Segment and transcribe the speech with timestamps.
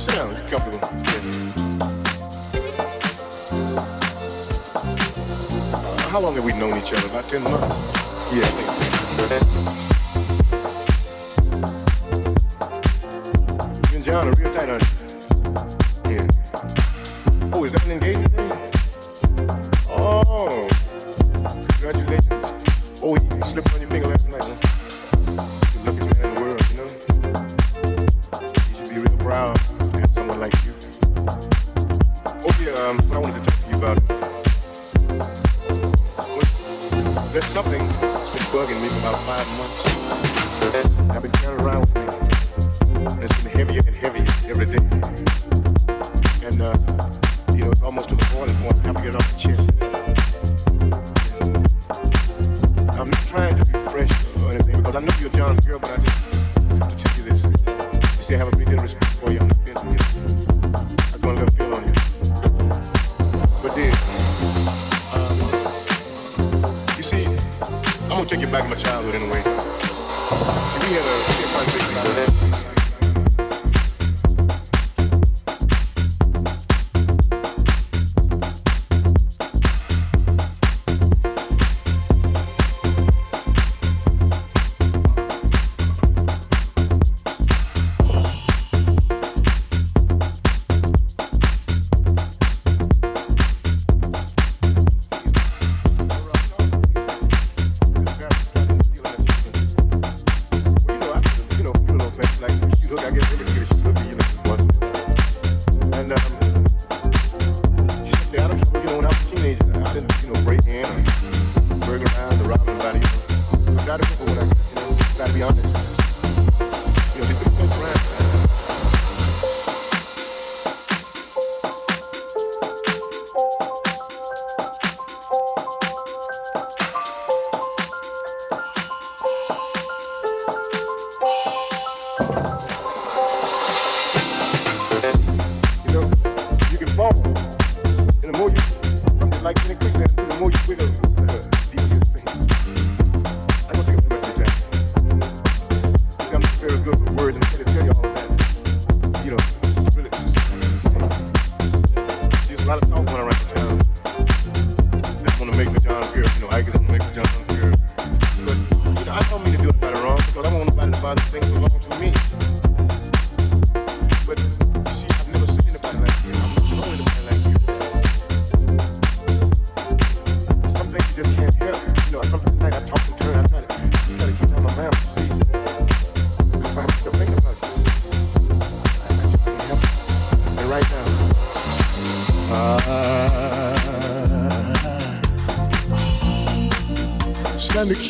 [0.00, 0.30] sit down.
[0.48, 0.60] You're.
[5.72, 7.06] Uh, how long have we known each other?
[7.08, 7.76] About 10 months?
[8.32, 8.48] Yeah.
[13.90, 14.80] You and John are real tight on
[16.10, 16.26] Yeah.
[17.52, 18.19] Oh, is that an engagement?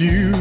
[0.01, 0.40] you.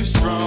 [0.00, 0.37] Again.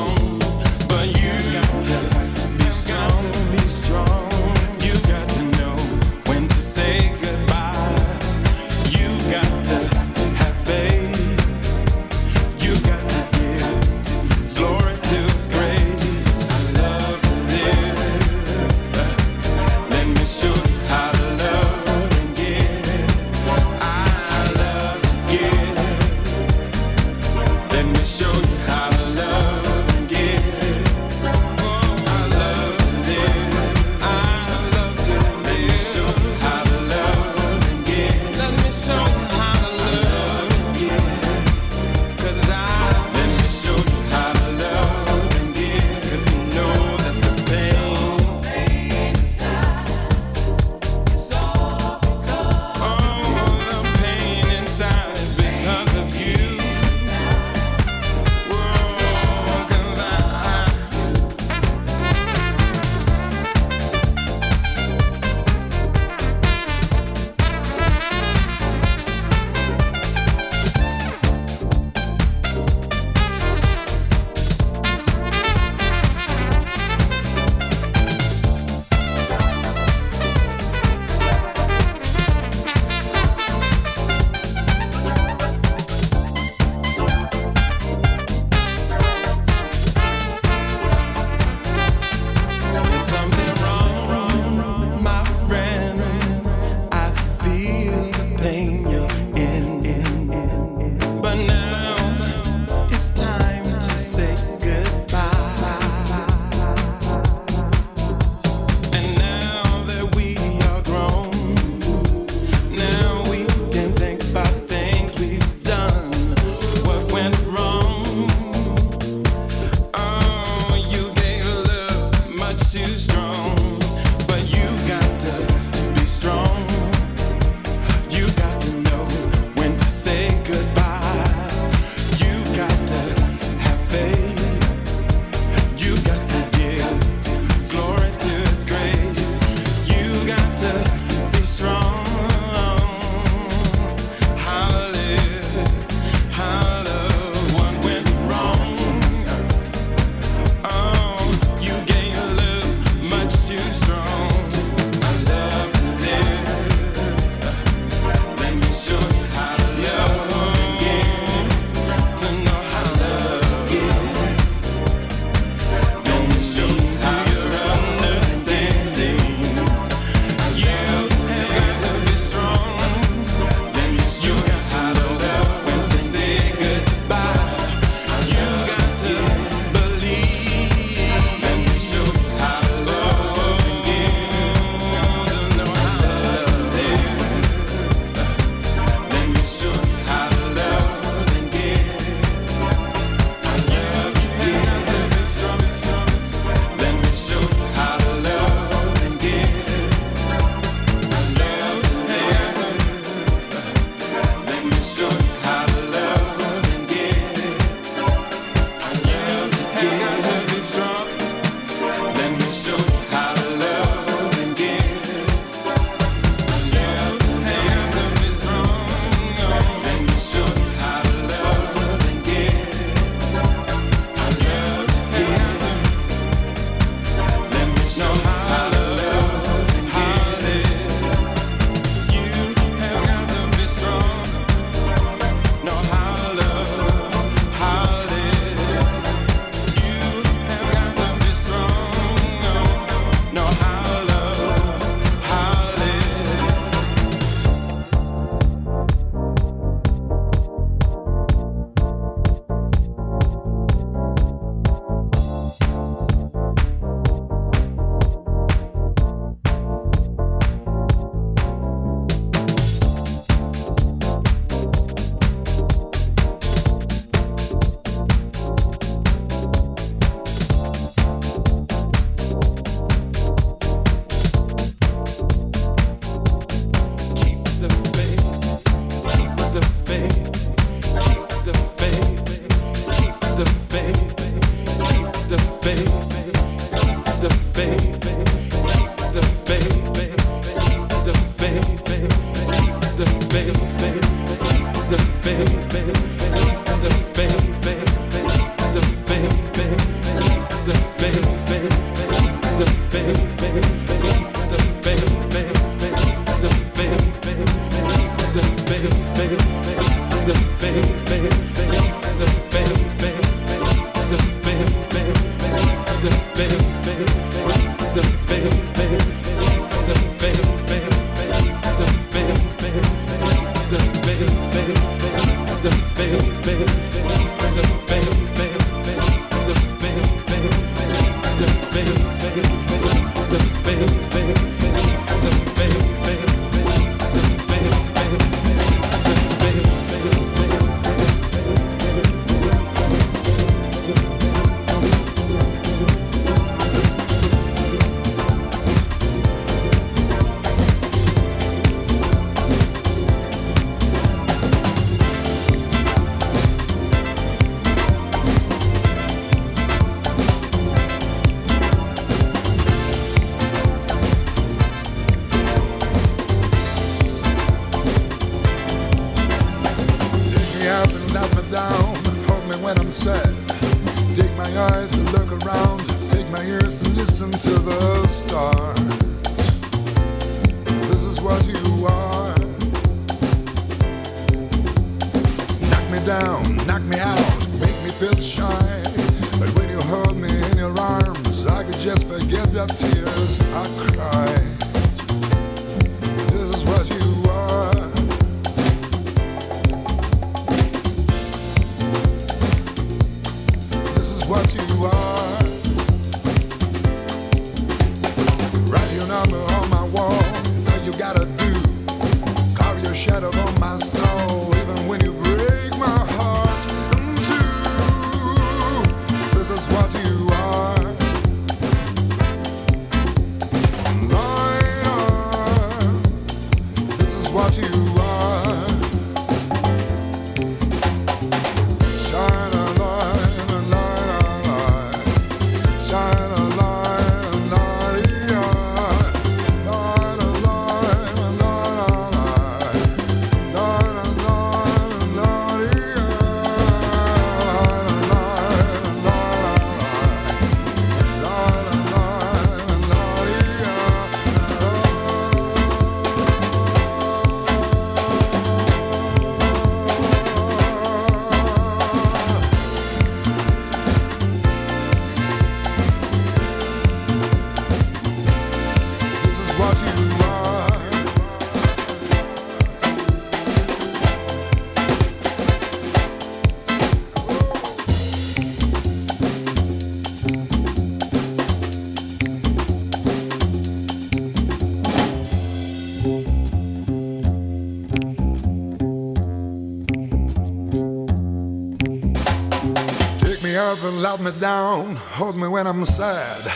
[495.71, 496.51] I'm sad.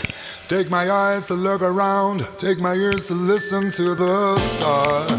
[0.49, 5.09] Take my eyes to look around, take my ears to listen to the stars.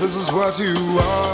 [0.00, 1.33] This is what you are.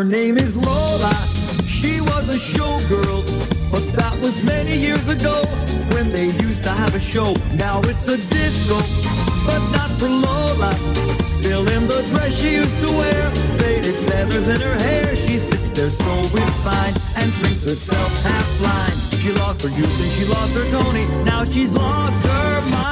[0.00, 1.12] Her name is Lola.
[1.66, 3.20] She was a showgirl,
[3.70, 5.42] but that was many years ago
[5.92, 7.34] when they used to have a show.
[7.52, 8.78] Now it's a disco,
[9.44, 10.72] but not for Lola.
[11.26, 15.14] Still in the dress she used to wear, faded feathers in her hair.
[15.14, 18.96] She sits there so refined and drinks herself half blind.
[19.20, 21.04] She lost her youth and she lost her Tony.
[21.24, 22.89] Now she's lost her mind.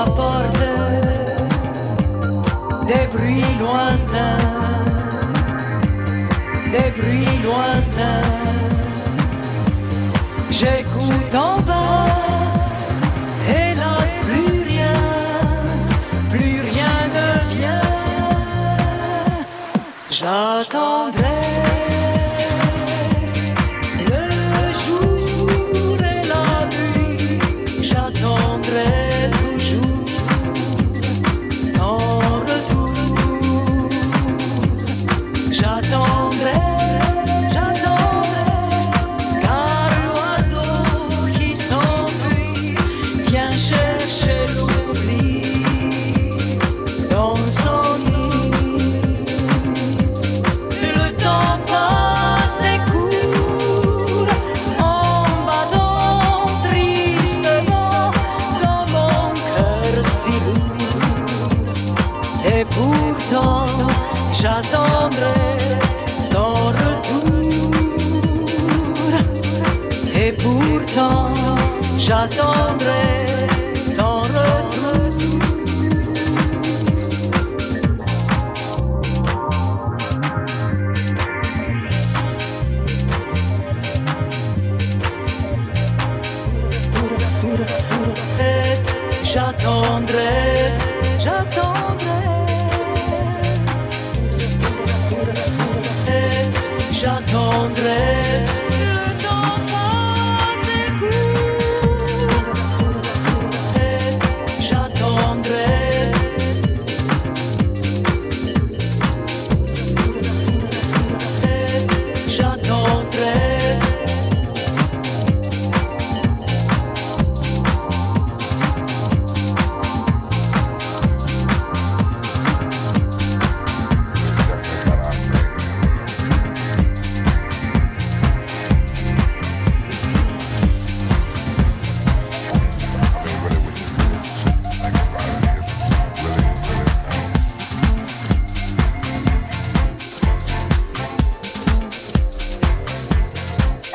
[0.00, 0.56] m'apporte
[2.86, 4.38] des bruits lointains,
[6.72, 8.28] des bruits lointains.
[10.50, 11.59] J'écoute en
[64.40, 65.68] j'attendrai
[66.30, 67.72] ton retour.
[70.14, 71.28] Et pourtant,
[71.98, 72.69] j'attends.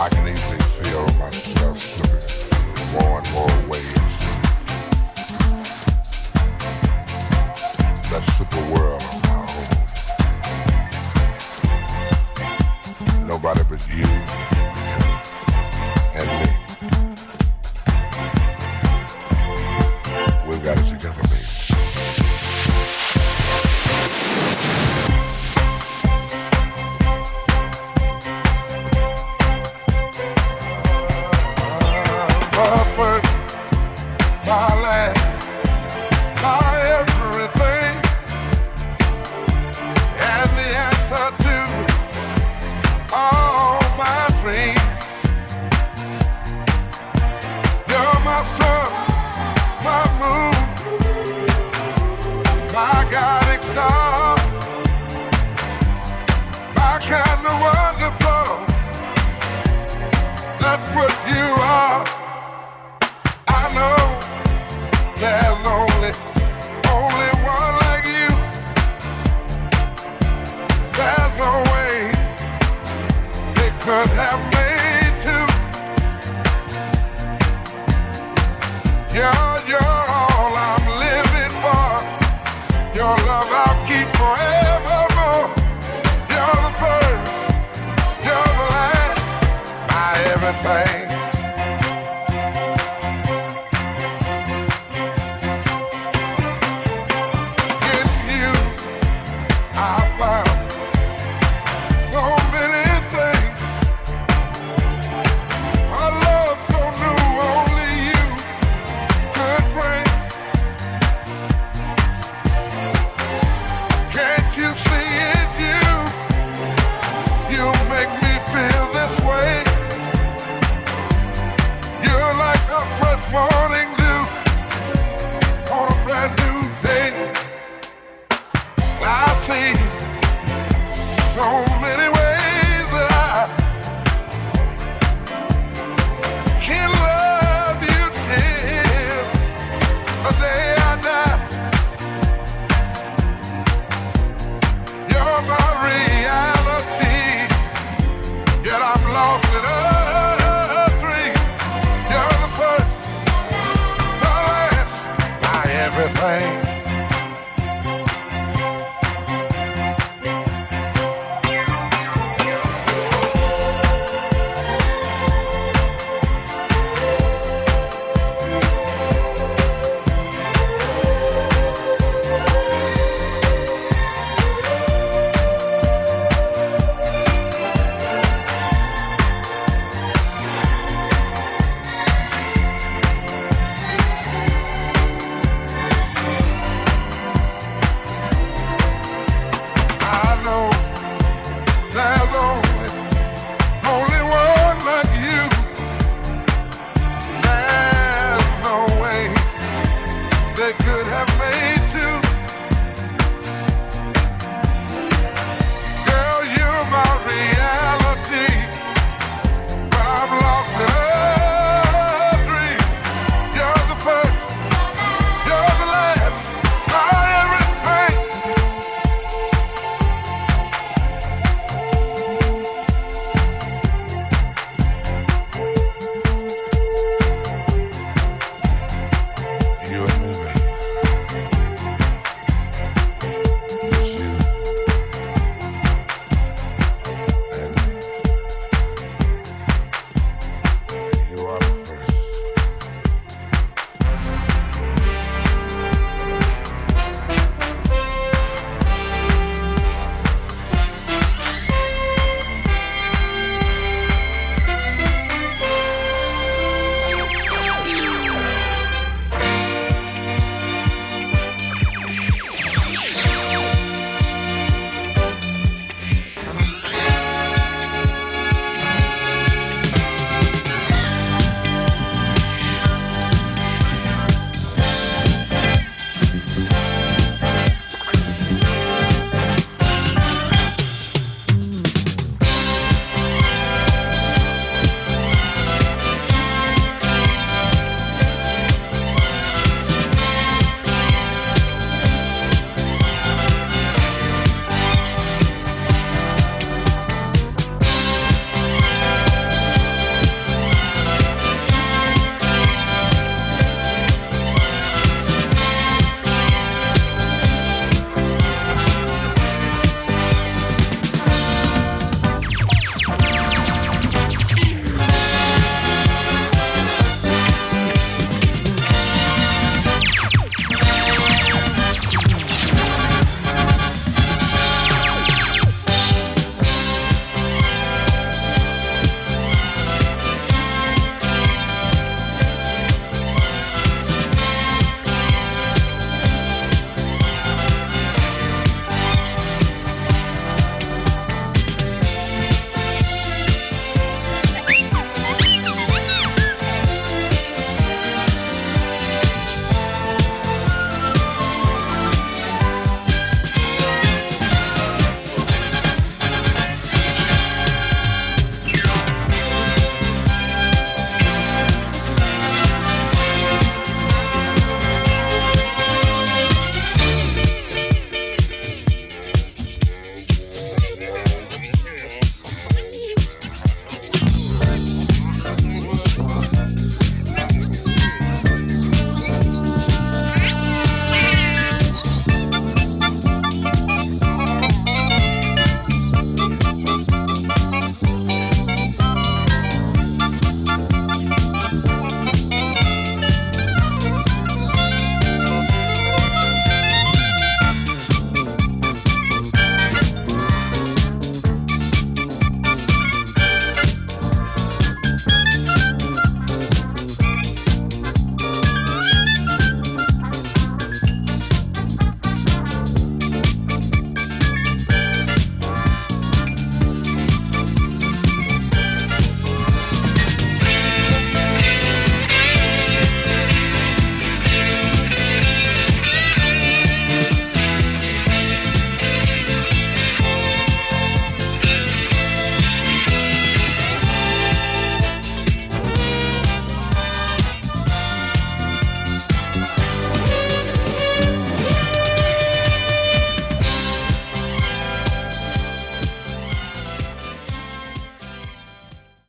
[0.06, 3.49] I can easily feel myself slipping more and more.
[8.11, 9.02] That super world.
[13.27, 14.55] Nobody but you.